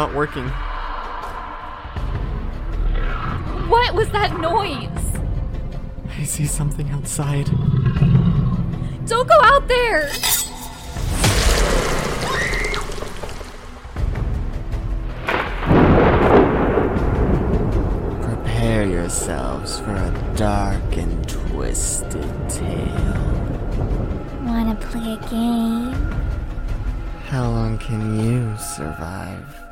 [0.00, 0.48] not working.
[3.68, 5.06] What was that noise?
[6.18, 7.44] I see something outside.
[9.06, 10.08] Don't go out there!
[18.22, 23.20] Prepare yourselves for a dark and twisted tale.
[24.46, 25.92] Wanna play a game?
[27.28, 29.69] How long can you survive?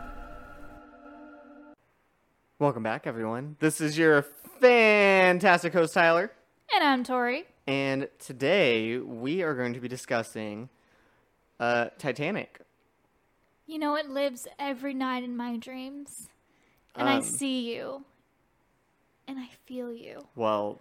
[2.69, 3.57] Welcome back, everyone.
[3.61, 4.21] This is your
[4.61, 6.31] fantastic host, Tyler.
[6.75, 7.45] And I'm Tori.
[7.67, 10.69] And today we are going to be discussing
[11.59, 12.61] uh, Titanic.
[13.67, 16.29] You know, it lives every night in my dreams.
[16.95, 18.05] And I Um, see you.
[19.27, 20.27] And I feel you.
[20.37, 20.79] Well,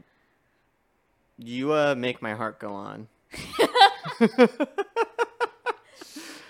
[1.37, 3.07] you uh, make my heart go on.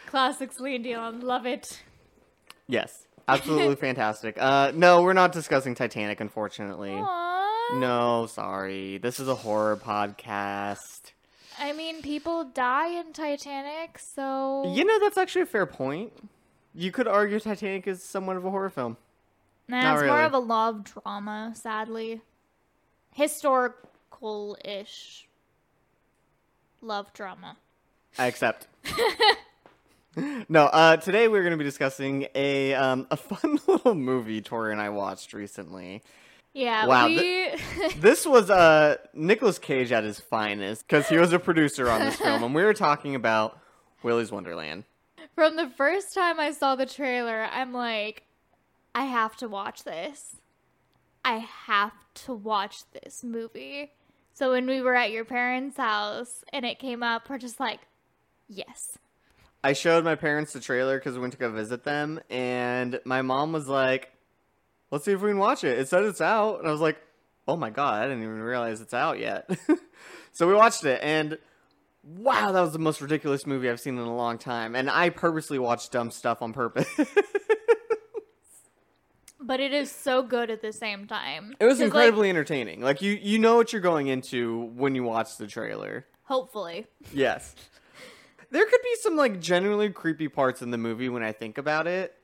[0.08, 1.20] Classic Celine Dion.
[1.22, 1.84] Love it.
[2.68, 4.38] Yes, absolutely fantastic.
[4.40, 6.92] Uh, no, we're not discussing Titanic, unfortunately.
[6.92, 7.80] Aww.
[7.80, 8.98] No, sorry.
[8.98, 11.12] This is a horror podcast.
[11.60, 14.72] I mean, people die in Titanic, so.
[14.74, 16.14] You know, that's actually a fair point.
[16.74, 18.98] You could argue Titanic is somewhat of a horror film.
[19.68, 22.22] Nah, Not it's more of a love drama, sadly.
[23.14, 25.28] Historical ish
[26.82, 27.58] love drama.
[28.18, 28.68] I accept.
[30.50, 34.72] no, uh, today we're going to be discussing a um, a fun little movie Tori
[34.72, 36.04] and I watched recently.
[36.54, 37.52] Yeah, Wow, we.
[37.98, 42.16] This was uh, Nicolas Cage at his finest because he was a producer on this
[42.16, 43.60] film, and we were talking about
[44.02, 44.86] Willy's Wonderland.
[45.36, 48.24] From the first time I saw the trailer, I'm like,
[48.96, 50.38] I have to watch this.
[51.24, 51.94] I have
[52.26, 53.92] to watch this movie.
[54.34, 57.82] So when we were at your parents' house and it came up, we're just like,
[58.48, 58.98] yes.
[59.64, 63.22] I showed my parents the trailer because we went to go visit them, and my
[63.22, 64.12] mom was like,
[64.92, 66.98] "Let's see if we can watch it." It said it's out, and I was like,
[67.48, 69.50] "Oh my god, I didn't even realize it's out yet."
[70.32, 71.38] so we watched it, and
[72.04, 74.76] wow, that was the most ridiculous movie I've seen in a long time.
[74.76, 76.88] And I purposely watched dumb stuff on purpose.
[79.40, 81.56] But it is so good at the same time.
[81.60, 82.82] it was 'Cause, like, incredibly entertaining.
[82.82, 86.06] Like you, you know what you're going into when you watch the trailer.
[86.24, 86.88] hopefully.
[87.14, 87.56] Yes.
[88.52, 91.88] There could be some like genuinely creepy parts in the movie when I think about
[91.88, 92.16] it.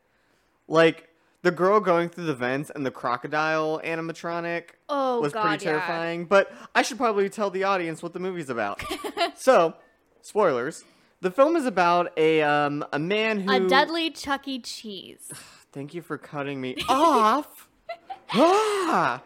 [0.67, 1.09] Like
[1.41, 5.72] the girl going through the vents and the crocodile animatronic Oh, was God, pretty yeah.
[5.72, 8.81] terrifying, but I should probably tell the audience what the movie's about.
[9.35, 9.73] so,
[10.22, 10.85] spoilers.
[11.19, 14.59] The film is about a um a man who A deadly Chuck E.
[14.59, 15.31] Cheese.
[15.72, 17.67] Thank you for cutting me off.
[18.34, 19.22] ah!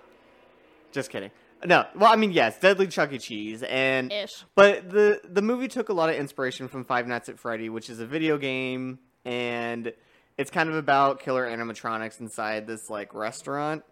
[0.92, 1.32] Just kidding.
[1.66, 3.18] No, well, I mean, yes, Deadly Chuck E.
[3.18, 4.44] Cheese, and Ish.
[4.56, 7.90] but the the movie took a lot of inspiration from Five Nights at Freddy, which
[7.90, 9.92] is a video game, and
[10.38, 13.84] it's kind of about killer animatronics inside this like restaurant.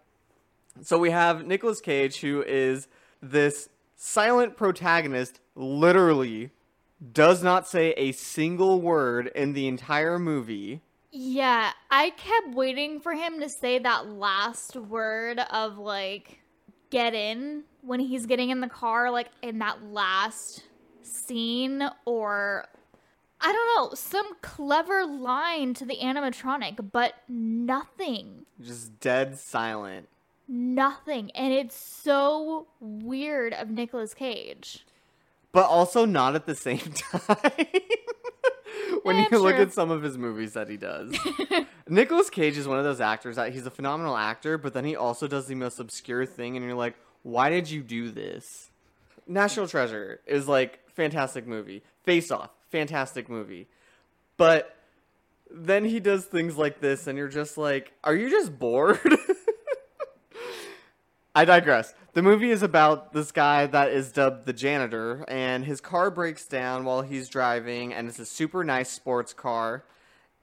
[0.82, 2.86] So we have Nicolas Cage, who is
[3.20, 6.50] this silent protagonist, literally
[7.12, 10.82] does not say a single word in the entire movie.
[11.10, 16.40] Yeah, I kept waiting for him to say that last word of like
[16.90, 20.64] get in when he's getting in the car like in that last
[21.02, 22.66] scene or
[23.40, 28.46] I don't know, some clever line to the animatronic, but nothing.
[28.60, 30.08] Just dead silent.
[30.48, 31.30] Nothing.
[31.32, 34.86] And it's so weird of Nicolas Cage.
[35.52, 37.66] but also not at the same time.
[39.06, 39.64] When you look true.
[39.64, 41.16] at some of his movies that he does.
[41.88, 44.96] Nicolas Cage is one of those actors that he's a phenomenal actor, but then he
[44.96, 48.70] also does the most obscure thing, and you're like, why did you do this?
[49.26, 51.82] National Treasure is like fantastic movie.
[52.04, 53.68] Face Off, fantastic movie.
[54.36, 54.76] But
[55.50, 59.00] then he does things like this, and you're just like, are you just bored?
[61.36, 61.92] I digress.
[62.14, 66.46] The movie is about this guy that is dubbed the janitor, and his car breaks
[66.46, 69.84] down while he's driving, and it's a super nice sports car.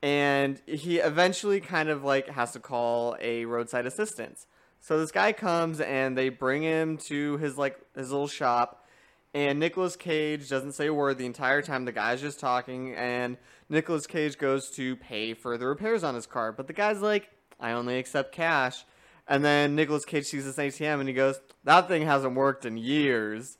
[0.03, 4.45] And he eventually kind of like has to call a roadside assistance.
[4.81, 8.85] So this guy comes and they bring him to his like his little shop,
[9.33, 11.85] and Nicolas Cage doesn't say a word the entire time.
[11.85, 13.37] The guy's just talking, and
[13.67, 17.31] Nicolas Cage goes to pay for the repairs on his car, but the guy's like,
[17.59, 18.85] "I only accept cash."
[19.27, 22.77] And then Nicolas Cage sees this ATM and he goes, "That thing hasn't worked in
[22.77, 23.57] years."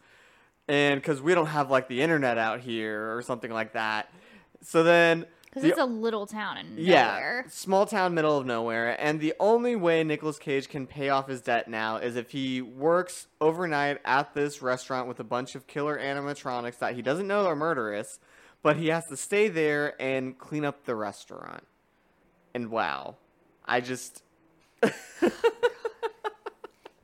[0.68, 4.10] And cuz we don't have like the internet out here or something like that.
[4.62, 7.46] So then Because the- it's a little town in yeah, nowhere.
[7.50, 11.42] small town, middle of nowhere, and the only way Nicolas Cage can pay off his
[11.42, 15.98] debt now is if he works overnight at this restaurant with a bunch of killer
[16.00, 18.20] animatronics that he doesn't know are murderous,
[18.64, 21.68] but he has to stay there and clean up the restaurant.
[22.54, 23.18] And wow,
[23.66, 24.24] I just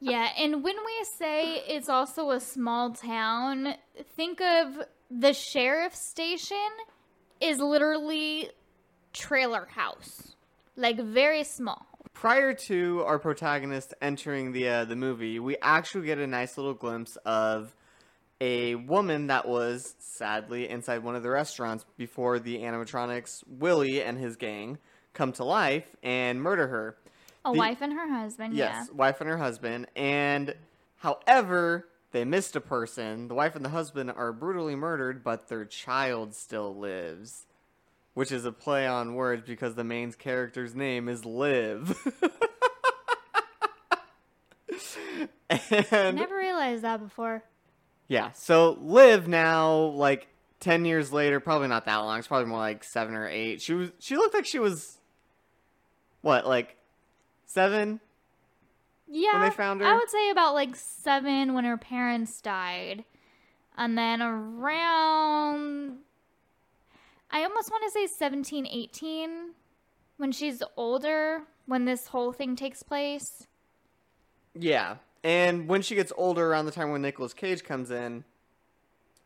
[0.02, 3.76] Yeah, and when we say it's also a small town,
[4.16, 6.58] think of the sheriff's station
[7.42, 8.50] is literally
[9.12, 10.36] trailer house.
[10.78, 11.86] Like very small.
[12.14, 16.74] prior to our protagonist entering the uh, the movie, we actually get a nice little
[16.74, 17.76] glimpse of
[18.42, 24.18] a woman that was sadly inside one of the restaurants before the animatronics Willy and
[24.18, 24.78] his gang
[25.14, 26.98] come to life and murder her.
[27.46, 29.88] A The- wife and her husband, Yes, wife and her husband.
[29.96, 30.56] And
[30.98, 33.28] however, they missed a person.
[33.28, 37.46] The wife and the husband are brutally murdered, but their child still lives.
[38.16, 41.96] Which is a play on words because the main character's name is Liv.
[45.50, 45.50] yeah.
[45.92, 47.44] and Never realized that before.
[48.08, 50.28] yeah, so Liv now, like
[50.60, 52.20] ten years later, probably not that long.
[52.20, 53.62] It's probably more like seven or eight.
[53.62, 53.92] She was.
[54.00, 54.98] She looked like she was.
[56.22, 56.76] What, like
[57.50, 58.00] seven?
[59.08, 59.50] Yeah.
[59.50, 63.04] found I would say about like seven when her parents died.
[63.78, 66.00] And then around,
[67.32, 69.52] I almost want to say 17, 18,
[70.18, 73.48] when she's older, when this whole thing takes place.
[74.54, 74.98] Yeah.
[75.24, 78.26] And when she gets older, around the time when Nicolas Cage comes in,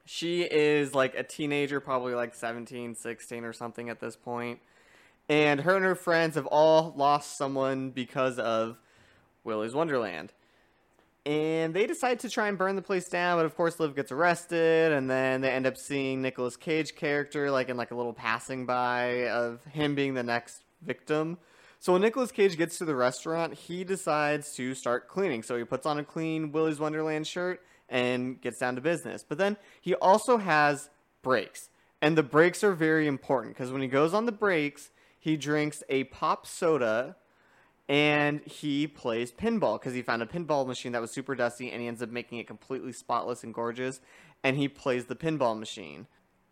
[0.05, 4.59] she is like a teenager, probably like 17, 16 or something at this point.
[5.29, 8.77] And her and her friends have all lost someone because of
[9.43, 10.33] Willy's Wonderland.
[11.25, 14.11] And they decide to try and burn the place down, but of course Liv gets
[14.11, 18.13] arrested, and then they end up seeing Nicolas Cage character like in like a little
[18.13, 21.37] passing by of him being the next victim.
[21.79, 25.43] So when Nicolas Cage gets to the restaurant, he decides to start cleaning.
[25.43, 29.25] So he puts on a clean Willy's Wonderland shirt and gets down to business.
[29.27, 30.89] But then he also has
[31.21, 31.69] breaks.
[32.01, 34.91] And the breaks are very important because when he goes on the breaks,
[35.23, 37.15] he drinks a pop soda
[37.87, 41.81] and he plays pinball because he found a pinball machine that was super dusty and
[41.81, 44.01] he ends up making it completely spotless and gorgeous
[44.43, 46.07] and he plays the pinball machine.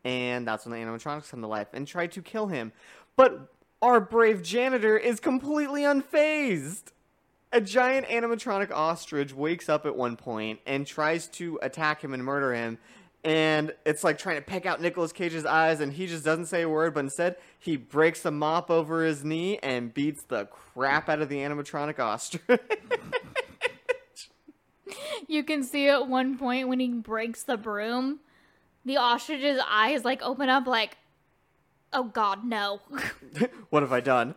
[0.05, 2.71] And that's when the animatronics come to life and try to kill him.
[3.17, 3.51] But
[3.81, 6.93] our brave janitor is completely unfazed.
[7.51, 12.23] A giant animatronic ostrich wakes up at one point and tries to attack him and
[12.23, 12.77] murder him
[13.23, 16.63] and it's like trying to peck out Nicolas Cage's eyes, and he just doesn't say
[16.63, 21.09] a word, but instead he breaks the mop over his knee and beats the crap
[21.09, 22.41] out of the animatronic ostrich.
[25.27, 28.19] You can see at one point when he breaks the broom,
[28.83, 30.97] the ostrich's eyes like open up, like,
[31.93, 32.81] oh god, no.
[33.69, 34.35] what have I done?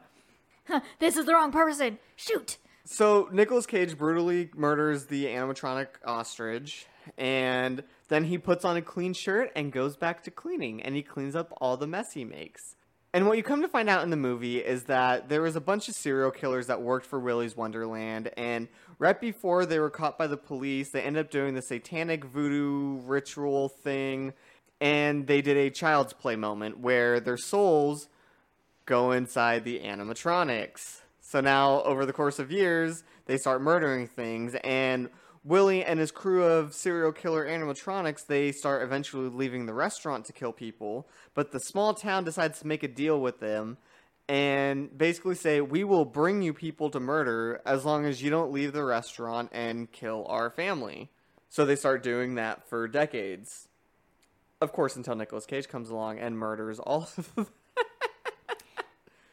[1.00, 1.98] this is the wrong person.
[2.14, 2.58] Shoot.
[2.84, 6.86] So Nicolas Cage brutally murders the animatronic ostrich,
[7.18, 11.02] and then he puts on a clean shirt and goes back to cleaning, and he
[11.02, 12.76] cleans up all the mess he makes.
[13.12, 15.60] And what you come to find out in the movie is that there was a
[15.60, 18.68] bunch of serial killers that worked for Willy's Wonderland, and
[18.98, 23.00] right before they were caught by the police, they end up doing the satanic voodoo
[23.06, 24.32] ritual thing,
[24.80, 28.08] and they did a child's play moment where their souls
[28.84, 31.00] go inside the animatronics.
[31.20, 35.08] So now, over the course of years, they start murdering things, and
[35.44, 40.32] Willy and his crew of serial killer animatronics, they start eventually leaving the restaurant to
[40.32, 43.76] kill people, but the small town decides to make a deal with them
[44.26, 48.52] and basically say, We will bring you people to murder as long as you don't
[48.52, 51.10] leave the restaurant and kill our family.
[51.50, 53.68] So they start doing that for decades.
[54.62, 57.48] Of course, until Nicolas Cage comes along and murders all of them.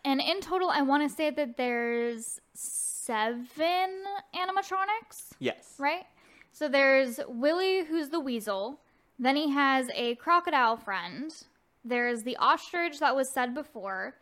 [0.03, 2.41] And in total, I want to say that there's
[3.05, 4.03] seven
[4.35, 5.75] animatronics, Yes.
[5.79, 6.05] right?
[6.51, 8.79] So there's Willy, who's the weasel.
[9.17, 11.33] Then he has a crocodile friend.
[11.83, 14.15] There's the ostrich that was said before.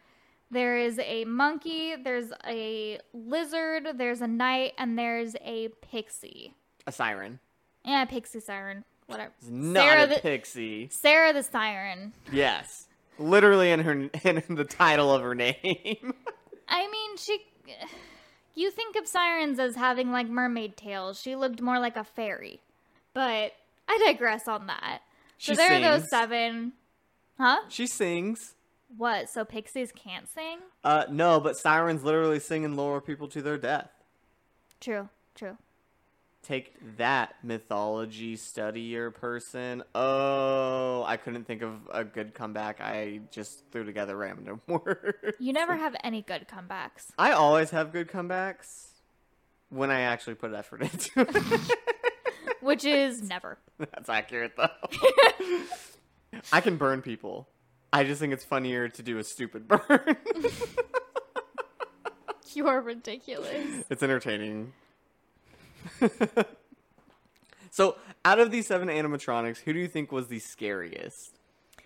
[0.52, 1.96] There is a monkey.
[1.96, 3.88] There's a lizard.
[3.96, 6.54] There's a knight, and there's a pixie.
[6.88, 7.40] A siren.
[7.86, 8.84] Yeah, a pixie siren.
[9.08, 9.32] Whatever.
[9.40, 10.90] It's not Sarah a the, pixie.
[10.92, 12.14] Sarah the siren.
[12.32, 12.88] Yes.
[13.18, 13.92] Literally in her
[14.24, 16.14] in the title of her name.
[16.68, 17.40] I mean, she.
[18.56, 21.22] You think of sirens as having like mermaid tails.
[21.22, 22.60] She looked more like a fairy.
[23.13, 23.53] But
[23.88, 25.01] I digress on that.
[25.38, 26.74] She so there are those seven.
[27.38, 27.60] Huh?
[27.70, 28.56] she sings.
[28.98, 29.29] What?
[29.29, 30.60] So pixies can't sing?
[30.84, 33.89] Uh no, but sirens literally sing and lure people to their death.
[34.79, 35.10] True.
[35.36, 35.58] True.
[36.41, 39.84] Take that mythology studier person.
[39.93, 42.79] Oh, I couldn't think of a good comeback.
[42.81, 45.36] I just threw together random words.
[45.39, 47.08] You never have any good comebacks.
[47.17, 48.88] I always have good comebacks
[49.69, 51.77] when I actually put effort into it.
[52.62, 53.58] Which is never.
[53.77, 54.69] That's accurate though.
[56.51, 57.48] I can burn people.
[57.91, 60.17] I just think it's funnier to do a stupid burn.
[62.53, 63.84] You are ridiculous.
[63.89, 64.74] It's entertaining.
[67.72, 71.38] so, out of these seven animatronics, who do you think was the scariest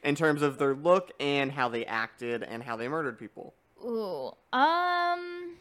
[0.04, 3.54] in terms of their look and how they acted and how they murdered people?
[3.84, 4.28] Ooh.
[4.52, 5.56] Um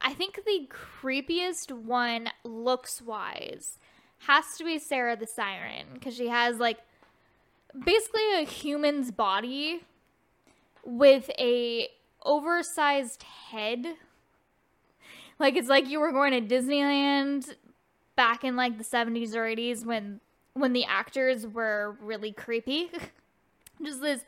[0.00, 3.78] I think the creepiest one looks wise
[4.20, 6.78] has to be Sarah the Siren because she has like
[7.84, 9.82] basically a human's body
[10.84, 11.88] with a
[12.24, 13.86] oversized head.
[15.38, 17.54] Like it's like you were going to Disneyland
[18.16, 20.20] back in like the 70s or 80s when
[20.54, 22.90] when the actors were really creepy.
[23.82, 24.24] Just this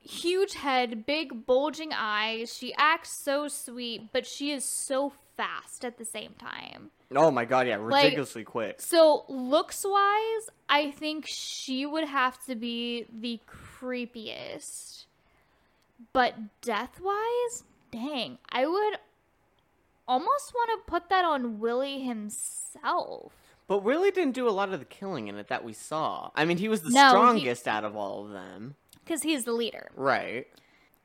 [0.00, 2.56] huge head, big bulging eyes.
[2.56, 6.90] She acts so sweet, but she is so fast at the same time.
[7.14, 8.80] Oh my god, yeah, ridiculously quick.
[8.80, 15.06] So, looks wise, I think she would have to be the creepiest.
[16.12, 18.98] But death wise, dang, I would
[20.08, 23.32] almost want to put that on Willy himself.
[23.66, 26.30] But Willy didn't do a lot of the killing in it that we saw.
[26.34, 28.74] I mean, he was the No, he- strongest out of all of them.
[29.04, 29.90] Because he's the leader.
[29.94, 30.46] Right.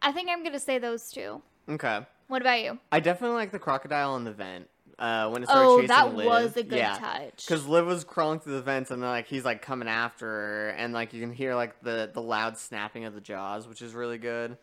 [0.01, 1.41] I think I'm going to say those two.
[1.69, 2.05] Okay.
[2.27, 2.79] What about you?
[2.91, 4.69] I definitely like the crocodile in the vent.
[4.99, 6.25] Uh, when it started Oh, chasing that Liv.
[6.25, 6.97] was a good yeah.
[6.97, 7.45] touch.
[7.47, 10.69] Because Liv was crawling through the vents, and then like he's like coming after her,
[10.77, 13.93] and like you can hear like the the loud snapping of the jaws, which is
[13.95, 14.55] really good.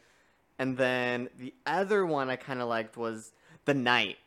[0.58, 3.32] And then the other one I kind of liked was
[3.64, 4.18] the knight.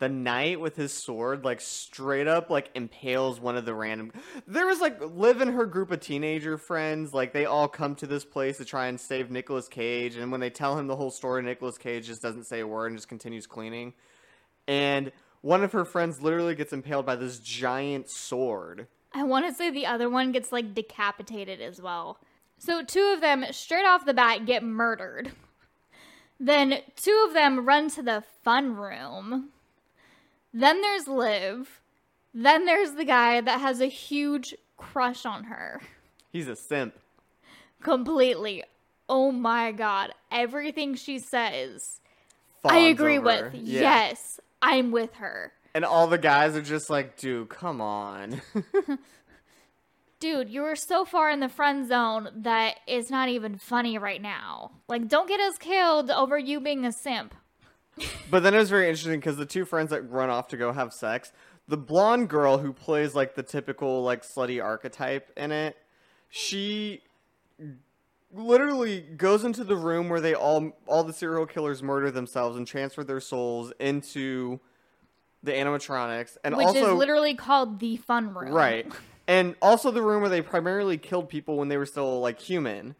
[0.00, 4.12] The knight with his sword, like straight up, like impales one of the random.
[4.46, 8.06] There was like Liv and her group of teenager friends, like they all come to
[8.06, 10.16] this place to try and save Nicolas Cage.
[10.16, 12.88] And when they tell him the whole story, Nicolas Cage just doesn't say a word
[12.88, 13.94] and just continues cleaning
[14.70, 18.86] and one of her friends literally gets impaled by this giant sword.
[19.12, 22.18] I want to say the other one gets like decapitated as well.
[22.58, 25.32] So two of them straight off the bat get murdered.
[26.38, 29.50] Then two of them run to the fun room.
[30.52, 31.80] Then there's Liv.
[32.32, 35.80] Then there's the guy that has a huge crush on her.
[36.32, 36.94] He's a simp.
[37.82, 38.64] Completely.
[39.08, 40.12] Oh my god.
[40.30, 42.00] Everything she says,
[42.64, 43.50] I agree over.
[43.52, 43.54] with.
[43.54, 43.80] Yeah.
[43.80, 45.52] Yes, I'm with her.
[45.74, 48.40] And all the guys are just like, dude, come on.
[50.20, 54.20] Dude, you are so far in the friend zone that it's not even funny right
[54.20, 54.72] now.
[54.86, 57.34] Like, don't get us killed over you being a simp.
[58.30, 60.72] But then it was very interesting because the two friends that run off to go
[60.72, 61.32] have sex,
[61.68, 65.76] the blonde girl who plays like the typical like slutty archetype in it,
[66.28, 67.02] she
[68.32, 72.66] literally goes into the room where they all all the serial killers murder themselves and
[72.66, 74.60] transfer their souls into
[75.42, 78.52] the animatronics and Which also is literally called the fun room.
[78.52, 78.86] Right.
[79.26, 82.94] And also the room where they primarily killed people when they were still like human.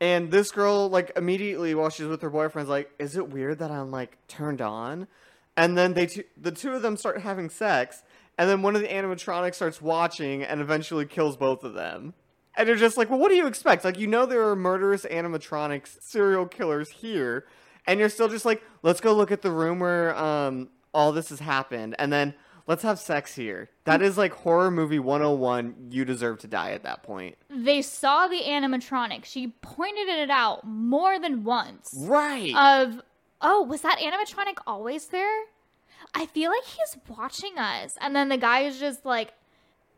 [0.00, 3.70] And this girl like immediately while she's with her boyfriend's like, "Is it weird that
[3.70, 5.06] I'm like turned on?"
[5.56, 8.02] And then they two, the two of them start having sex,
[8.36, 12.14] and then one of the animatronics starts watching and eventually kills both of them.
[12.56, 13.84] And you're just like, "Well, what do you expect?
[13.84, 17.46] Like you know there are murderous animatronics serial killers here."
[17.86, 21.28] And you're still just like, "Let's go look at the room where um all this
[21.28, 22.34] has happened." And then
[22.66, 23.68] Let's have sex here.
[23.84, 25.88] That is like horror movie 101.
[25.90, 27.36] You deserve to die at that point.
[27.50, 29.24] They saw the animatronic.
[29.24, 31.94] She pointed it out more than once.
[31.96, 32.54] Right.
[32.56, 33.02] Of,
[33.42, 35.42] oh, was that animatronic always there?
[36.14, 37.98] I feel like he's watching us.
[38.00, 39.34] And then the guy is just like,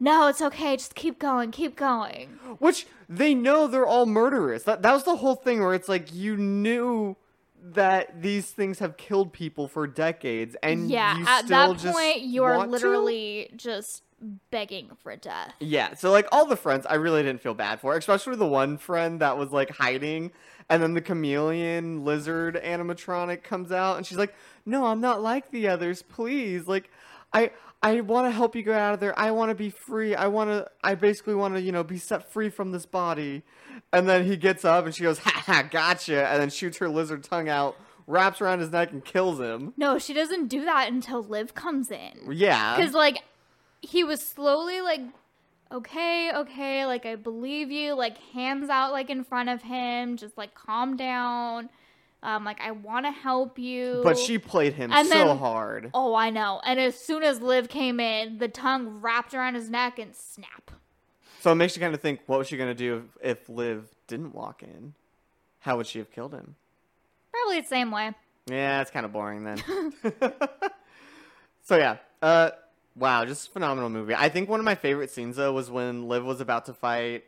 [0.00, 0.76] no, it's okay.
[0.76, 1.52] Just keep going.
[1.52, 2.38] Keep going.
[2.58, 4.64] Which they know they're all murderous.
[4.64, 7.16] That that was the whole thing where it's like you knew
[7.75, 11.94] that these things have killed people for decades and yeah, you at still that just
[11.96, 12.73] point, you are want to?
[12.73, 14.02] literally just
[14.50, 15.52] begging for death.
[15.61, 18.78] Yeah, so like all the friends, I really didn't feel bad for, especially the one
[18.78, 20.32] friend that was like hiding,
[20.68, 25.50] and then the chameleon lizard animatronic comes out, and she's like, "No, I'm not like
[25.50, 26.02] the others.
[26.02, 26.90] Please, like,
[27.32, 27.50] I
[27.83, 29.16] I want to help you get out of there.
[29.18, 30.14] I want to be free.
[30.14, 30.68] I want to.
[30.83, 33.42] I basically want to, you know, be set free from this body."
[33.92, 36.88] And then he gets up, and she goes, "Ha ha, gotcha!" And then shoots her
[36.88, 39.75] lizard tongue out, wraps around his neck, and kills him.
[39.76, 42.33] No, she doesn't do that until Liv comes in.
[42.33, 43.23] Yeah, Because, like,
[43.83, 45.00] he was slowly, like,
[45.71, 50.37] okay, okay, like, I believe you, like, hands out, like, in front of him, just,
[50.38, 51.68] like, calm down.
[52.26, 54.00] Um, like, I want to help you.
[54.02, 55.90] but she played him And so then- hard.
[55.95, 56.61] Oh, I know.
[56.64, 60.73] And as soon as Liv came in, the tongue wrapped around his neck and snap.
[61.40, 63.49] So it makes you kind of think, what was she going to do if, if
[63.49, 64.95] Liv didn't walk in?
[65.61, 66.56] How would she have killed him?
[67.33, 68.11] Probably the same way.
[68.49, 69.62] Yeah, it's kind of boring then.
[71.62, 72.50] so yeah, uh,
[72.97, 74.14] wow, just a phenomenal movie.
[74.14, 77.25] I think one of my favorite scenes though was when Liv was about to fight.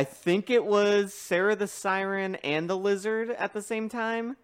[0.00, 4.38] I think it was Sarah the Siren and the Lizard at the same time.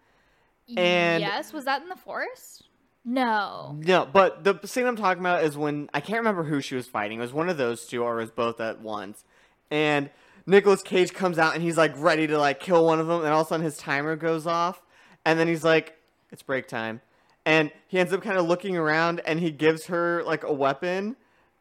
[0.77, 2.65] And- yes, was that in the forest?
[3.03, 3.75] No.
[3.79, 6.85] No, but the scene I'm talking about is when I can't remember who she was
[6.85, 7.17] fighting.
[7.17, 9.25] It was one of those two, or it was both at once.
[9.71, 10.11] And
[10.45, 13.33] Nicolas Cage comes out and he's like ready to like kill one of them, and
[13.33, 14.83] all of a sudden his timer goes off,
[15.25, 15.97] and then he's like,
[16.31, 17.01] "It's break time,"
[17.47, 21.15] and he ends up kind of looking around and he gives her like a weapon,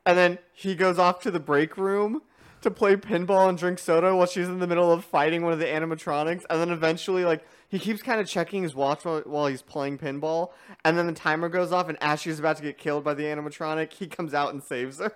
[0.04, 2.20] and then he goes off to the break room
[2.66, 5.60] to play pinball and drink soda while she's in the middle of fighting one of
[5.60, 9.46] the animatronics, and then eventually like he keeps kind of checking his watch while, while
[9.46, 10.50] he's playing pinball,
[10.84, 13.22] and then the timer goes off, and as she's about to get killed by the
[13.22, 15.12] animatronic, he comes out and saves her.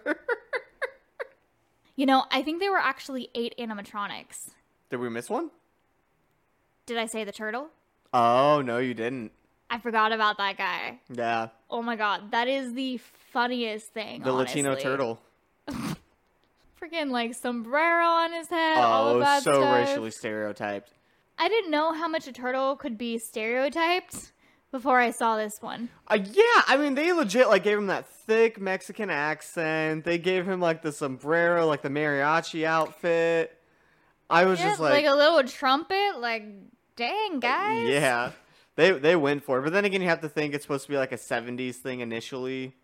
[1.97, 4.50] You know, I think there were actually eight animatronics.
[4.88, 5.50] Did we miss one?
[6.87, 7.69] Did I say the turtle?
[8.14, 9.33] Oh no, you didn't.
[9.69, 11.00] I forgot about that guy.
[11.11, 12.99] Yeah, Oh my god, that is the
[13.33, 14.23] funniest thing.
[14.23, 15.21] the Latino turtle.
[16.82, 18.78] Freaking like sombrero on his head.
[18.78, 19.75] all of Oh, that so stuff.
[19.88, 20.92] racially stereotyped.
[21.38, 24.32] I didn't know how much a turtle could be stereotyped
[24.70, 25.88] before I saw this one.
[26.08, 30.04] Uh, yeah, I mean they legit like gave him that thick Mexican accent.
[30.04, 33.56] They gave him like the sombrero, like the mariachi outfit.
[34.28, 36.18] I was Yeah, just like, like, a little trumpet.
[36.20, 36.44] Like,
[36.96, 37.88] dang guys.
[37.88, 38.30] yeah,
[38.76, 39.62] they they went for it.
[39.62, 42.00] But then again, you have to think it's supposed to be like a '70s thing
[42.00, 42.75] initially.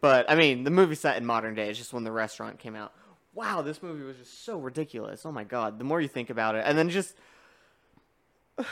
[0.00, 1.68] But I mean, the movie set in modern day.
[1.68, 2.92] It's just when the restaurant came out.
[3.34, 5.26] Wow, this movie was just so ridiculous.
[5.26, 7.14] Oh my god, the more you think about it, and then just.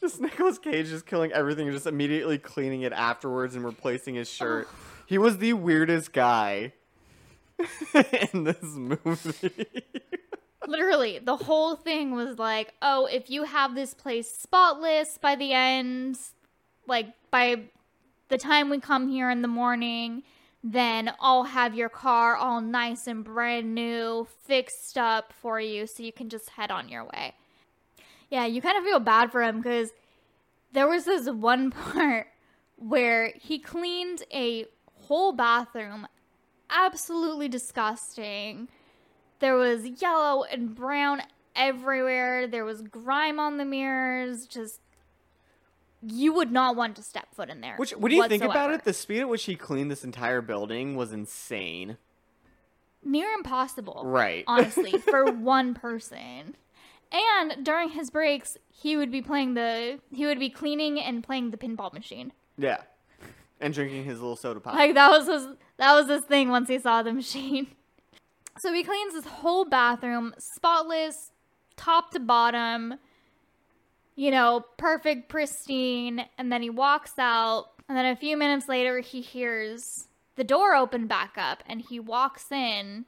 [0.00, 4.30] Just Nicolas Cage just killing everything and just immediately cleaning it afterwards and replacing his
[4.30, 4.66] shirt.
[4.70, 4.76] Oh.
[5.04, 6.72] He was the weirdest guy
[8.32, 9.66] in this movie.
[10.66, 15.52] Literally, the whole thing was like, oh, if you have this place spotless by the
[15.52, 16.18] end,
[16.86, 17.64] like by
[18.28, 20.22] the time we come here in the morning,
[20.62, 26.02] then I'll have your car all nice and brand new, fixed up for you so
[26.02, 27.34] you can just head on your way.
[28.28, 29.90] Yeah, you kind of feel bad for him because
[30.72, 32.28] there was this one part
[32.76, 34.66] where he cleaned a
[35.06, 36.06] whole bathroom
[36.70, 38.68] absolutely disgusting.
[39.40, 41.22] There was yellow and brown
[41.56, 42.46] everywhere.
[42.46, 44.46] There was grime on the mirrors.
[44.46, 44.80] Just
[46.02, 47.76] you would not want to step foot in there.
[47.76, 50.96] Which, when you think about it, the speed at which he cleaned this entire building
[50.96, 51.98] was insane.
[53.04, 54.02] near impossible.
[54.04, 54.44] Right.
[54.48, 56.56] Honestly, for one person.
[57.12, 61.50] And during his breaks, he would be playing the he would be cleaning and playing
[61.50, 62.32] the pinball machine.
[62.56, 62.78] Yeah.
[63.60, 64.74] And drinking his little soda pop.
[64.74, 67.68] Like that was his that was his thing once he saw the machine.
[68.58, 71.30] So he cleans his whole bathroom, spotless,
[71.76, 72.96] top to bottom,
[74.20, 79.00] you know, perfect, pristine, and then he walks out, and then a few minutes later
[79.00, 83.06] he hears the door open back up and he walks in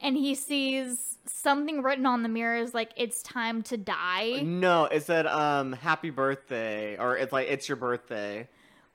[0.00, 4.40] and he sees something written on the mirrors like it's time to die.
[4.42, 8.48] no, it said um happy birthday or it's like it's your birthday.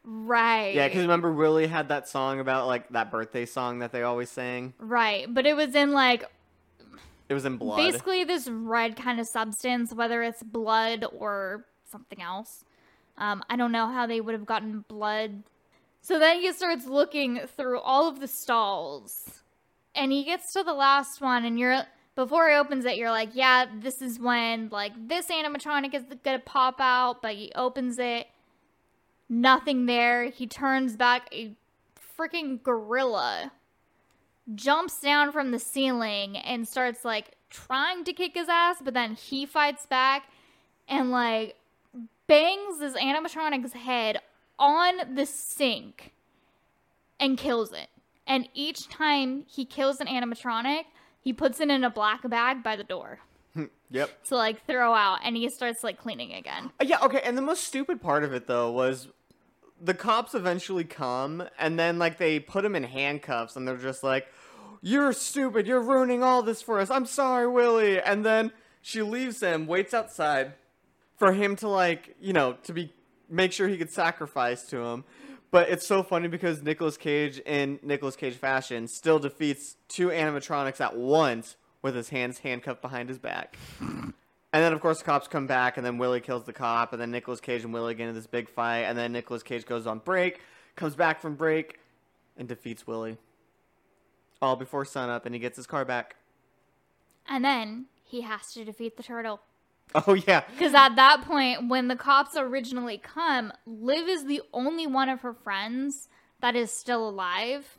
[0.03, 0.73] Right.
[0.73, 4.31] Yeah, because remember Willy had that song about like that birthday song that they always
[4.31, 4.73] sang.
[4.79, 5.31] right.
[5.31, 6.25] But it was in like
[7.27, 7.77] It was in blood.
[7.77, 12.63] basically this red kind of substance, whether it's blood or something else.
[13.17, 15.43] Um, I don't know how they would have gotten blood.
[16.01, 19.41] So then he starts looking through all of the stalls,
[19.95, 21.83] and he gets to the last one, and you're
[22.15, 26.39] before he opens it, you're like, yeah, this is when like this animatronic is gonna
[26.39, 28.27] pop out, but he opens it,
[29.27, 30.25] nothing there.
[30.29, 31.55] He turns back a
[32.17, 33.51] freaking gorilla
[34.53, 39.15] jumps down from the ceiling and starts like trying to kick his ass, but then
[39.15, 40.29] he fights back
[40.87, 41.55] and like
[42.27, 44.19] bangs this animatronic's head
[44.59, 46.11] on the sink
[47.19, 47.87] and kills it.
[48.27, 50.83] And each time he kills an animatronic,
[51.21, 53.19] he puts it in a black bag by the door
[53.91, 54.25] Yep.
[54.25, 56.71] to like throw out and he starts like cleaning again.
[56.79, 59.07] Uh, Yeah, okay, and the most stupid part of it though was
[59.81, 64.03] the cops eventually come and then like they put him in handcuffs and they're just
[64.03, 64.27] like,
[64.81, 65.67] "You're stupid.
[65.67, 66.89] You're ruining all this for us.
[66.89, 70.53] I'm sorry, Willy." And then she leaves him, waits outside
[71.17, 72.93] for him to like, you know, to be
[73.29, 75.03] make sure he could sacrifice to him.
[75.51, 80.81] But it's so funny because Nicolas Cage in Nicolas Cage fashion still defeats two animatronics
[80.81, 83.57] at once with his hands handcuffed behind his back.
[84.55, 87.01] And then, of course, the cops come back, and then Willy kills the cop, and
[87.01, 89.85] then Nicolas Cage and Willy get into this big fight, and then Nicolas Cage goes
[89.85, 90.39] on break,
[90.77, 91.77] comes back from break,
[92.37, 93.17] and defeats Willy.
[94.41, 96.15] All before sunup, and he gets his car back.
[97.27, 99.41] And then he has to defeat the turtle.
[100.07, 100.43] Oh, yeah.
[100.49, 105.19] Because at that point, when the cops originally come, Liv is the only one of
[105.19, 106.07] her friends
[106.39, 107.77] that is still alive,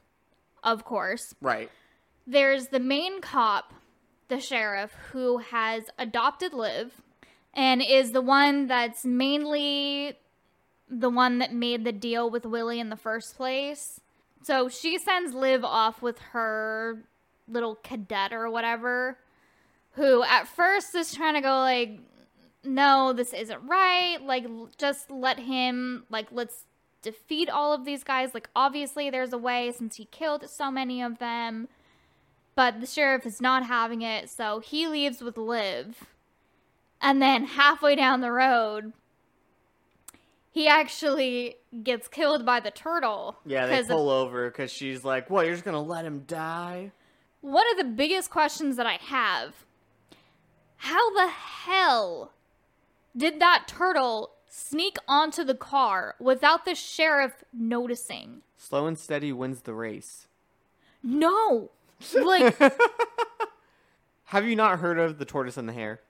[0.63, 1.35] of course.
[1.41, 1.71] Right.
[2.27, 3.73] There's the main cop,
[4.29, 7.03] the sheriff, who has adopted Liv
[7.55, 10.19] and is the one that's mainly
[10.89, 14.01] the one that made the deal with Willy in the first place.
[14.43, 17.03] So she sends Liv off with her
[17.49, 19.19] little cadet or whatever,
[19.93, 21.99] who at first is trying to go like,
[22.63, 24.19] no, this isn't right.
[24.21, 26.65] Like, just let him, like, let's
[27.03, 28.35] defeat all of these guys.
[28.35, 31.69] Like, obviously, there's a way since he killed so many of them.
[32.57, 36.09] But the sheriff is not having it, so he leaves with Liv.
[37.01, 38.93] And then halfway down the road,
[40.51, 43.37] he actually gets killed by the turtle.
[43.47, 45.47] Yeah, they pull over because she's like, "What?
[45.47, 46.91] You're just gonna let him die?"
[47.43, 49.67] one of the biggest questions that I have
[50.79, 52.33] how the hell
[53.17, 58.43] did that turtle sneak onto the car without the sheriff noticing?
[58.57, 60.27] Slow and steady wins the race.
[61.03, 61.71] No.
[62.15, 62.57] Like,
[64.25, 66.01] Have you not heard of the tortoise and the hare?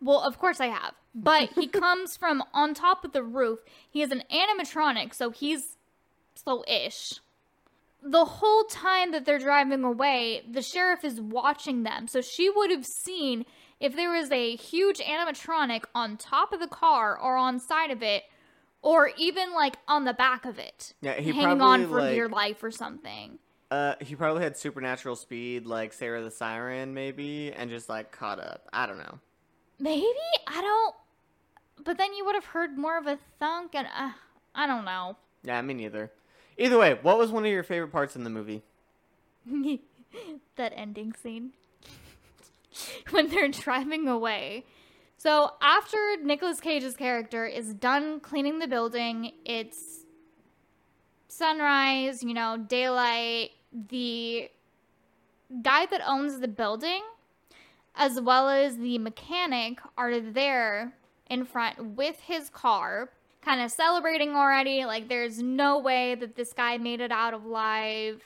[0.00, 0.92] well, of course I have.
[1.14, 3.60] But he comes from on top of the roof.
[3.88, 5.78] He is an animatronic, so he's
[6.34, 7.14] slow ish.
[8.02, 12.06] The whole time that they're driving away, the sheriff is watching them.
[12.06, 13.46] So she would have seen
[13.80, 18.02] if there was a huge animatronic on top of the car or on side of
[18.02, 18.24] it,
[18.82, 20.92] or even like on the back of it.
[21.00, 23.38] Yeah, he hanging on for like- dear life or something.
[23.74, 28.38] Uh, he probably had supernatural speed, like Sarah the Siren, maybe, and just like caught
[28.38, 28.68] up.
[28.72, 29.18] I don't know.
[29.80, 30.06] Maybe
[30.46, 30.94] I don't.
[31.82, 34.12] But then you would have heard more of a thunk, and uh,
[34.54, 35.16] I don't know.
[35.42, 36.12] Yeah, me neither.
[36.56, 38.62] Either way, what was one of your favorite parts in the movie?
[40.54, 41.50] that ending scene
[43.10, 44.66] when they're driving away.
[45.16, 50.04] So after Nicolas Cage's character is done cleaning the building, it's
[51.26, 53.50] sunrise, you know, daylight.
[53.74, 54.50] The
[55.62, 57.02] guy that owns the building,
[57.96, 60.94] as well as the mechanic, are there
[61.28, 63.10] in front with his car,
[63.42, 64.84] kind of celebrating already.
[64.84, 68.22] Like, there's no way that this guy made it out alive.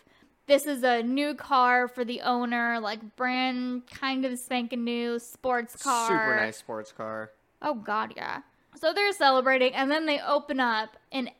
[0.46, 5.76] This is a new car for the owner, like brand kind of spanking new sports
[5.82, 6.08] car.
[6.08, 7.32] Super nice sports car.
[7.61, 8.40] Oh god, yeah.
[8.74, 11.30] So they're celebrating and then they open up and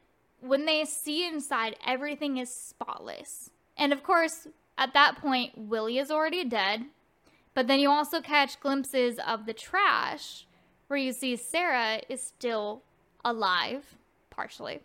[0.41, 3.51] when they see inside everything is spotless.
[3.79, 6.85] And of course, at that point Willy is already dead.
[7.55, 10.47] But then you also catch glimpses of the trash
[10.89, 12.83] where you see Sarah is still
[13.25, 13.97] alive
[14.31, 14.81] partially.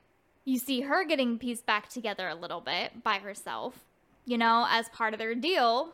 [0.45, 3.85] You see her getting pieced back together a little bit by herself.
[4.25, 5.93] You know, as part of their deal,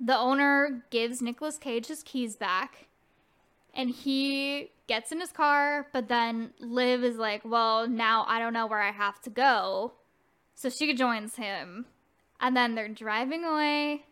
[0.00, 2.86] the owner gives Nicolas Cage his keys back
[3.74, 8.54] and he gets in his car, but then Liv is like, Well, now I don't
[8.54, 9.92] know where I have to go.
[10.54, 11.86] So she joins him.
[12.40, 14.04] And then they're driving away.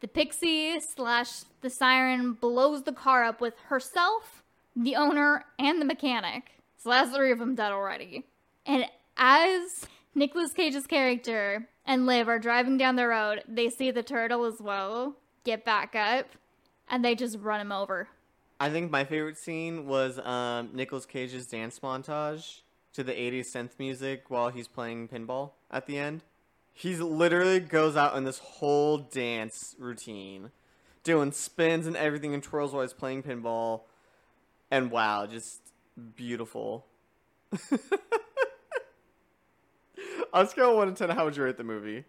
[0.00, 4.42] The pixie slash the siren blows the car up with herself,
[4.74, 6.52] the owner, and the mechanic.
[6.76, 8.26] So that's three of them dead already.
[8.66, 14.02] And as Nicolas Cage's character and Liv are driving down the road, they see the
[14.02, 16.26] turtle as well get back up,
[16.88, 18.08] and they just run him over.
[18.60, 22.60] I think my favorite scene was um, Nicolas Cage's dance montage
[22.92, 26.22] to the 80s synth music while he's playing pinball at the end.
[26.72, 30.50] He literally goes out in this whole dance routine,
[31.04, 33.82] doing spins and everything and twirls while he's playing pinball.
[34.70, 35.60] And wow, just
[36.16, 36.86] beautiful.
[40.32, 42.04] On a scale of 1 to 10, how would you rate the movie?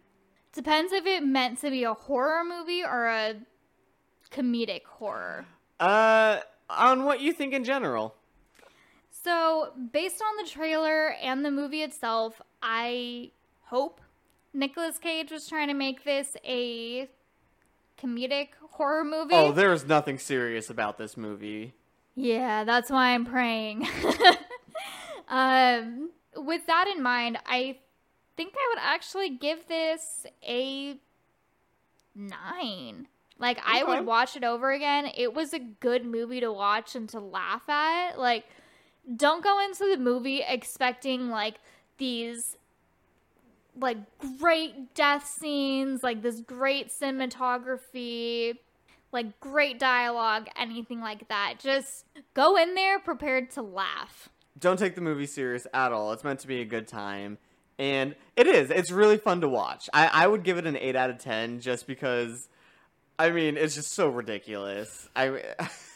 [0.53, 3.35] Depends if it meant to be a horror movie or a
[4.31, 5.45] comedic horror.
[5.79, 8.15] Uh, on what you think in general.
[9.11, 13.31] So, based on the trailer and the movie itself, I
[13.63, 13.99] hope
[14.53, 17.09] Nicolas Cage was trying to make this a
[18.01, 19.33] comedic horror movie.
[19.33, 21.73] Oh, there is nothing serious about this movie.
[22.15, 23.87] Yeah, that's why I'm praying.
[25.27, 27.77] um, with that in mind, I
[28.37, 30.99] think I would actually give this a
[32.15, 33.07] nine.
[33.39, 35.09] Like, I would watch it over again.
[35.17, 38.19] It was a good movie to watch and to laugh at.
[38.19, 38.45] Like,
[39.15, 41.55] don't go into the movie expecting like
[41.97, 42.57] these
[43.79, 43.97] like
[44.39, 48.57] great death scenes, like this great cinematography,
[49.11, 51.55] like great dialogue, anything like that.
[51.59, 54.29] Just go in there prepared to laugh.
[54.59, 56.13] Don't take the movie serious at all.
[56.13, 57.37] It's meant to be a good time.
[57.79, 58.69] And it is.
[58.69, 59.89] It's really fun to watch.
[59.93, 62.47] I, I would give it an 8 out of 10 just because,
[63.17, 65.09] I mean, it's just so ridiculous.
[65.15, 65.41] I.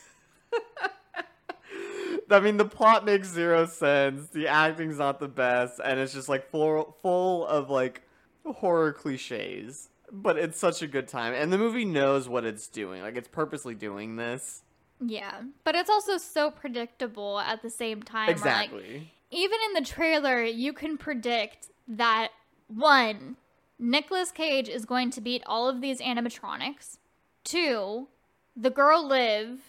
[2.29, 4.27] I mean, the plot makes zero sense.
[4.29, 8.01] The acting's not the best, and it's just like full, full of like
[8.45, 9.89] horror cliches.
[10.11, 13.01] But it's such a good time, and the movie knows what it's doing.
[13.01, 14.61] Like it's purposely doing this.
[14.99, 18.27] Yeah, but it's also so predictable at the same time.
[18.27, 19.11] where, like, Exactly.
[19.31, 22.29] even in the trailer, you can predict that
[22.67, 23.37] one,
[23.77, 26.97] Nicolas Cage is going to beat all of these animatronics.
[27.43, 28.07] Two,
[28.55, 29.59] the girl Liv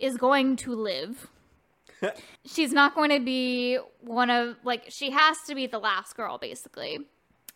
[0.00, 1.28] is going to live.
[2.44, 6.38] She's not going to be one of like she has to be the last girl
[6.38, 7.00] basically.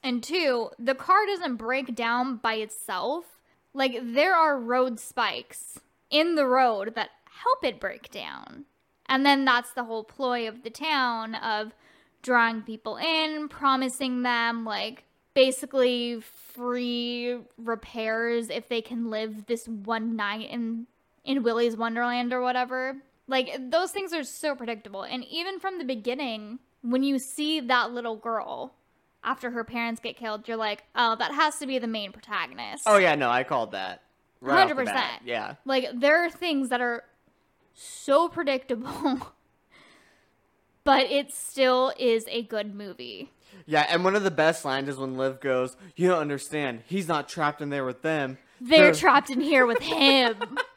[0.02, 3.24] And two, the car doesn't break down by itself.
[3.74, 5.80] Like there are road spikes
[6.10, 7.10] in the road that
[7.42, 8.64] help it break down.
[9.06, 11.72] And then that's the whole ploy of the town of
[12.22, 15.04] drawing people in, promising them like
[15.34, 20.86] basically free repairs if they can live this one night in
[21.24, 22.96] in Willy's Wonderland or whatever.
[23.28, 25.02] Like those things are so predictable.
[25.02, 28.74] And even from the beginning, when you see that little girl
[29.24, 32.84] after her parents get killed, you're like, "Oh, that has to be the main protagonist."
[32.86, 34.02] Oh yeah, no, I called that.
[34.40, 34.84] Right off the 100%.
[34.86, 35.22] bat.
[35.24, 35.54] Yeah.
[35.64, 37.04] Like there are things that are
[37.74, 39.32] so predictable,
[40.84, 43.32] but it still is a good movie.
[43.66, 46.82] Yeah, and one of the best lines is when Liv goes, "You don't understand.
[46.86, 48.38] He's not trapped in there with them.
[48.60, 50.36] They're trapped in here with him.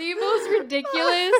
[0.00, 1.32] the most ridiculous,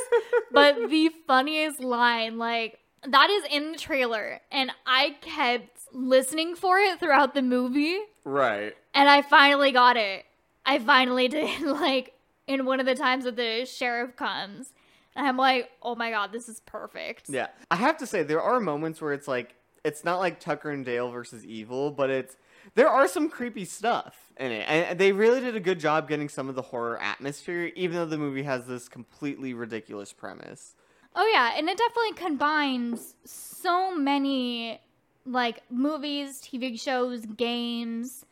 [0.52, 2.38] but the funniest line.
[2.38, 7.98] Like, that is in the trailer, and I kept listening for it throughout the movie,
[8.24, 8.76] Right.
[8.94, 10.24] and I finally got it.
[10.66, 12.14] I finally did, like,
[12.46, 14.72] in one of the times that the sheriff comes.
[15.16, 17.28] And I'm like, oh my god, this is perfect.
[17.28, 17.48] Yeah.
[17.70, 20.84] I have to say there are moments where it's like it's not like Tucker and
[20.84, 22.36] Dale versus Evil, but it's
[22.74, 24.64] there are some creepy stuff in it.
[24.68, 28.06] And they really did a good job getting some of the horror atmosphere even though
[28.06, 30.74] the movie has this completely ridiculous premise.
[31.14, 34.80] Oh yeah, and it definitely combines so many
[35.26, 38.24] like movies, TV shows, games,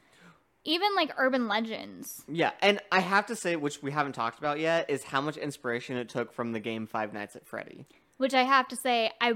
[0.64, 2.24] even like urban legends.
[2.28, 5.36] Yeah, and I have to say which we haven't talked about yet is how much
[5.36, 7.86] inspiration it took from the game Five Nights at Freddy.
[8.18, 9.34] Which I have to say I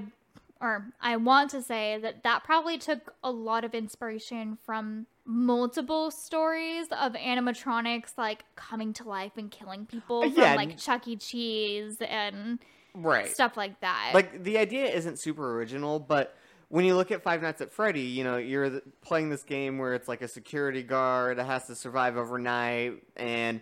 [0.63, 6.11] or I want to say that that probably took a lot of inspiration from multiple
[6.11, 10.55] stories of animatronics like coming to life and killing people uh, from Yeah.
[10.55, 11.17] like Chuck E.
[11.17, 12.59] Cheese and
[12.95, 13.29] Right.
[13.29, 14.13] stuff like that.
[14.15, 16.37] like the idea isn't super original, but
[16.69, 19.95] when you look at Five Nights at Freddy, you know you're playing this game where
[19.95, 23.61] it's like a security guard that has to survive overnight, and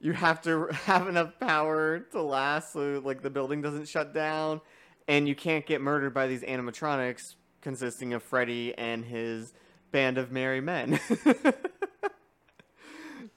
[0.00, 4.60] you have to have enough power to last so like the building doesn't shut down,
[5.08, 9.52] and you can't get murdered by these animatronics consisting of Freddy and his
[9.90, 11.00] band of merry men.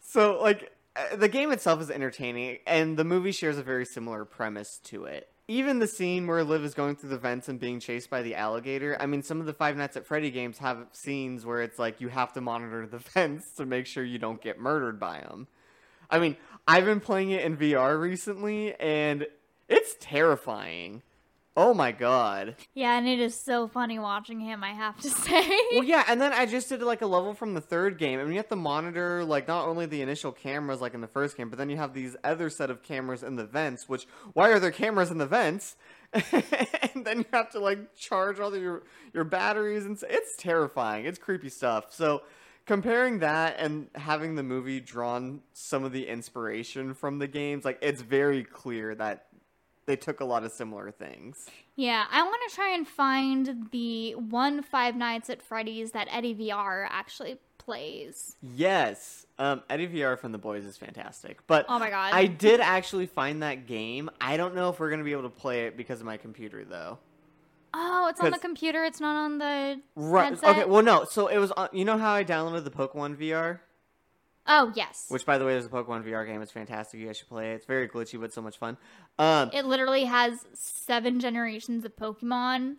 [0.02, 4.26] so like uh, the game itself is entertaining and the movie shares a very similar
[4.26, 5.30] premise to it.
[5.48, 8.36] Even the scene where liv is going through the vents and being chased by the
[8.36, 11.78] alligator i mean some of the five nights at freddy games have scenes where it's
[11.78, 15.20] like you have to monitor the vents to make sure you don't get murdered by
[15.20, 15.48] them
[16.10, 16.38] i mean
[16.70, 19.28] i've been playing it in vr recently and
[19.68, 21.02] it's terrifying
[21.58, 25.48] oh my god yeah, and it is so funny watching him, I have to say.
[25.74, 28.30] well, yeah, and then I just did like a level from the third game, and
[28.30, 31.50] you have to monitor like not only the initial cameras like in the first game,
[31.50, 33.90] but then you have these other set of cameras in the vents.
[33.90, 35.76] Which why are there cameras in the vents?
[36.14, 38.84] and then you have to like charge all of your
[39.14, 41.06] your batteries, and it's terrifying.
[41.06, 41.88] It's creepy stuff.
[41.90, 42.22] So
[42.66, 47.80] comparing that and having the movie drawn some of the inspiration from the games, like
[47.82, 49.26] it's very clear that
[49.86, 51.48] they took a lot of similar things.
[51.76, 56.36] Yeah, I want to try and find the one Five Nights at Freddy's that Eddie
[56.36, 58.36] VR actually plays.
[58.42, 59.26] Yes.
[59.40, 61.46] Um, Eddie VR from The Boys is fantastic.
[61.48, 62.14] But Oh my God.
[62.14, 64.10] I did actually find that game.
[64.20, 66.18] I don't know if we're going to be able to play it because of my
[66.18, 66.98] computer, though.
[67.74, 68.84] Oh, it's on the computer.
[68.84, 70.26] It's not on the Right.
[70.30, 70.50] headset.
[70.58, 71.06] Okay, well, no.
[71.06, 71.70] So it was on.
[71.72, 73.60] You know how I downloaded the Pokemon VR?
[74.48, 75.06] Oh yes.
[75.10, 76.42] Which, by the way, there's a Pokemon VR game.
[76.42, 77.00] It's fantastic.
[77.00, 77.56] You guys should play it.
[77.56, 78.78] It's very glitchy, but so much fun.
[79.20, 82.78] Um, it literally has seven generations of Pokemon.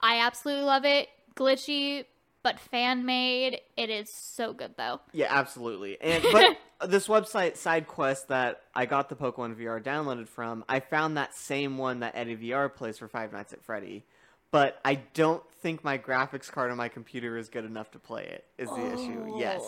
[0.00, 1.08] I absolutely love it.
[1.36, 2.04] Glitchy,
[2.42, 3.60] but fan made.
[3.76, 5.00] It is so good though.
[5.12, 6.00] Yeah, absolutely.
[6.00, 6.58] And but
[6.90, 11.78] this website SideQuest that I got the Pokemon VR downloaded from, I found that same
[11.78, 14.04] one that Eddie VR plays for Five Nights at Freddy.
[14.52, 18.24] But I don't think my graphics card on my computer is good enough to play
[18.24, 18.44] it.
[18.58, 19.34] Is the issue?
[19.38, 19.62] Yes.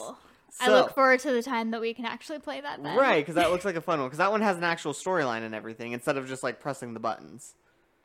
[0.61, 0.65] Oh.
[0.67, 2.97] I look forward to the time that we can actually play that then.
[2.97, 4.09] Right, because that looks like a fun one.
[4.09, 7.01] Because that one has an actual storyline and everything instead of just like pressing the
[7.01, 7.55] buttons.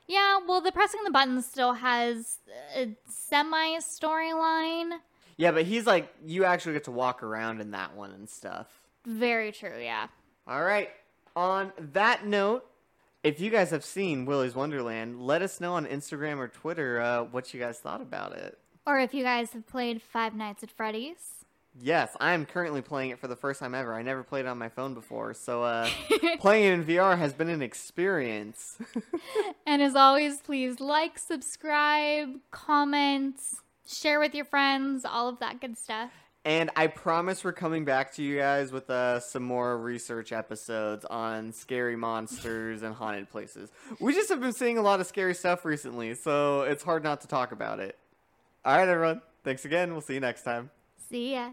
[0.07, 2.39] Yeah, well, the pressing the buttons still has
[2.75, 4.97] a semi storyline.
[5.37, 8.67] Yeah, but he's like you actually get to walk around in that one and stuff.
[9.05, 10.07] Very true, yeah.
[10.47, 10.89] All right.
[11.35, 12.65] On that note,
[13.23, 17.23] if you guys have seen Willy's Wonderland, let us know on Instagram or Twitter uh,
[17.23, 18.59] what you guys thought about it.
[18.85, 21.42] Or if you guys have played Five Nights at Freddy's,
[21.81, 23.93] Yes, I am currently playing it for the first time ever.
[23.95, 25.89] I never played it on my phone before, so uh,
[26.39, 28.77] playing it in VR has been an experience.
[29.65, 33.39] And as always, please like, subscribe, comment,
[33.87, 36.11] share with your friends, all of that good stuff.
[36.45, 41.05] and I promise we're coming back to you guys with uh, some more research episodes
[41.05, 43.71] on scary monsters and haunted places.
[43.99, 47.21] We just have been seeing a lot of scary stuff recently, so it's hard not
[47.21, 47.97] to talk about it.
[48.65, 49.21] All right, everyone.
[49.43, 49.91] Thanks again.
[49.93, 50.69] We'll see you next time.
[51.09, 51.51] See ya.